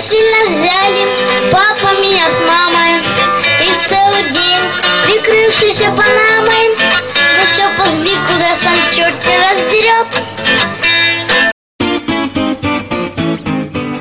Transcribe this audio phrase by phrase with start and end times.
[0.00, 3.02] насильно взяли Папа меня с мамой
[3.60, 4.64] И целый день,
[5.04, 6.70] прикрывшийся панамой
[7.38, 10.06] Мы все ползли, куда сам черт не разберет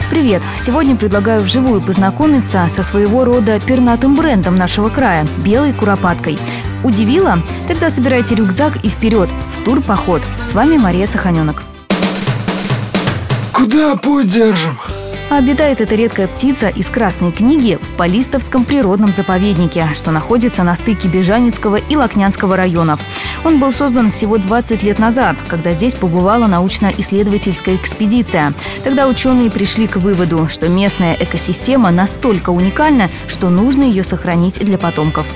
[0.09, 0.41] Привет!
[0.57, 6.39] Сегодня предлагаю вживую познакомиться со своего рода пернатым брендом нашего края– белой куропаткой.
[6.81, 7.39] Удивило?
[7.67, 10.21] Тогда собирайте рюкзак и вперед, в тур-поход.
[10.43, 11.63] С вами Мария Саханенок.
[13.51, 14.79] Куда путь держим?
[15.29, 21.07] Обитает эта редкая птица из Красной книги в Полистовском природном заповеднике, что находится на стыке
[21.07, 22.99] Бежанецкого и Лакнянского районов.
[23.45, 28.53] Он был создан всего 20 лет назад, когда здесь побывала научно-исследовательская экспедиция.
[28.83, 34.79] Тогда ученые пришли к выводу, что местная экосистема настолько уникальна, что нужно ее сохранить для
[34.79, 35.27] потомков.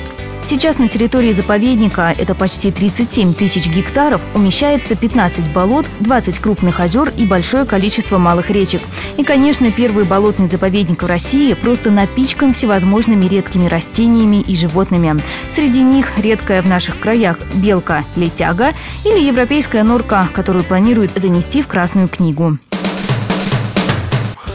[0.46, 7.14] Сейчас на территории заповедника, это почти 37 тысяч гектаров, умещается 15 болот, 20 крупных озер
[7.16, 8.82] и большое количество малых речек.
[9.18, 15.16] И, конечно, первый болотный заповедник в России просто напичкан всевозможными редкими растениями и животными.
[15.50, 18.74] Среди них редкая в наших краях белка-летяга
[19.06, 22.58] или европейская норка, которую планируют занести в Красную книгу.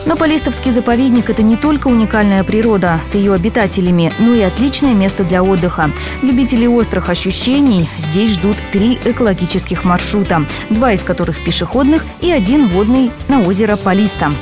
[0.08, 5.22] Но Полистовский заповедник– это не только уникальная природа с ее обитателями, но и отличное место
[5.22, 5.90] для отдыха.
[6.22, 13.10] Любители острых ощущений здесь ждут три экологических маршрута, два из которых пешеходных и один водный
[13.28, 14.32] на озеро Полиста.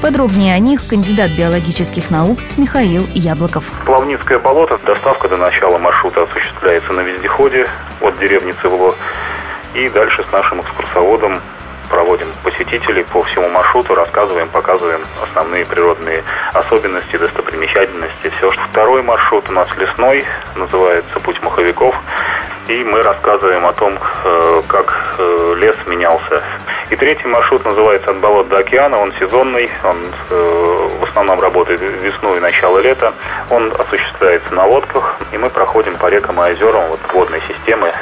[0.00, 3.64] Подробнее о них кандидат биологических наук Михаил Яблоков.
[3.84, 4.80] Плавницкое болото.
[4.86, 7.66] Доставка до начала маршрута осуществляется на вездеходе
[8.00, 8.94] от деревни Цевло.
[9.74, 11.40] И дальше с нашим экскурсоводом
[11.90, 16.22] проводим посетителей по всему маршруту, рассказываем, показываем основные природные
[16.54, 18.32] особенности, достопримечательности.
[18.38, 18.50] Все.
[18.70, 20.24] Второй маршрут у нас лесной,
[20.54, 21.94] называется «Путь маховиков».
[22.68, 26.42] И мы рассказываем о том, э, как э, лес менялся.
[26.90, 28.98] И третий маршрут называется «От болот до океана».
[28.98, 29.96] Он сезонный, он
[30.30, 33.12] э, в основном работает весну и начало лета.
[33.50, 37.92] Он осуществляется на лодках, и мы проходим по рекам и озерам вот, водной системы.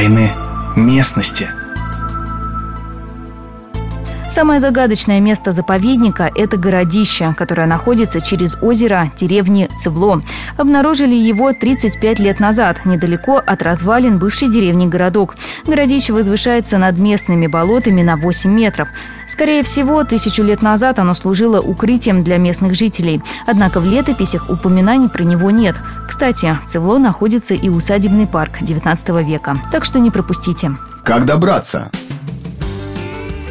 [0.00, 0.30] Тайны
[0.76, 1.50] местности–
[4.30, 10.22] Самое загадочное место заповедника– это городище, которое находится через озеро деревни Цевло.
[10.56, 15.34] Обнаружили его 35 лет назад, недалеко от развалин бывшей деревни Городок.
[15.66, 18.86] Городище возвышается над местными болотами на 8 метров.
[19.26, 23.20] Скорее всего, тысячу лет назад оно служило укрытием для местных жителей.
[23.48, 25.74] Однако в летописях упоминаний про него нет.
[26.06, 29.56] Кстати, в Цевло находится и усадебный парк 19 века.
[29.72, 30.70] Так что не пропустите.
[31.02, 31.90] Как добраться?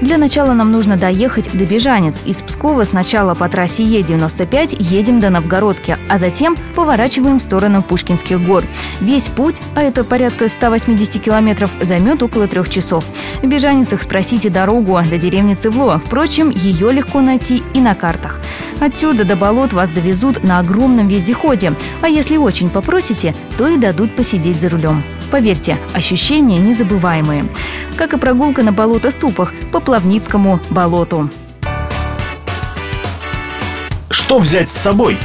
[0.02, 2.24] Для начала нам нужно доехать до Бежанец.
[2.26, 8.42] Из Пскова сначала по трассе Е-95 едем до Новгородки, а затем поворачиваем в сторону Пушкинских
[8.42, 8.64] гор.
[9.02, 13.04] Весь путь, а это порядка 180 километров, займет около трех часов.
[13.42, 16.02] В Бежаницах спросите дорогу до деревни Цевло.
[16.06, 18.40] Впрочем, ее легко найти и на картах.
[18.80, 24.16] Отсюда до болот вас довезут на огромном вездеходе, а если очень попросите, то и дадут
[24.16, 25.04] посидеть за рулем.
[25.32, 27.46] Поверьте, ощущения незабываемые.
[27.96, 31.30] Как и прогулка на болото-ступах по Плавницкому болоту.
[34.10, 35.18] Что взять с собой?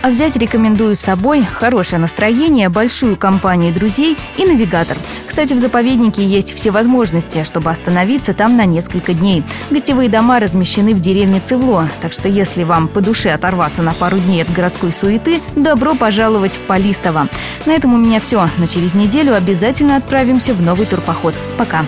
[0.00, 4.96] А взять рекомендую с собой хорошее настроение, большую компанию друзей и навигатор.
[5.38, 9.44] Кстати, в заповеднике есть все возможности, чтобы остановиться там на несколько дней.
[9.70, 14.18] Гостевые дома размещены в деревне Цевло, так что если вам по душе оторваться на пару
[14.18, 17.28] дней от городской суеты, добро пожаловать в Полистово.
[17.66, 21.34] На этом у меня все, но через неделю обязательно отправимся в новый турпоход.
[21.56, 21.84] Пока!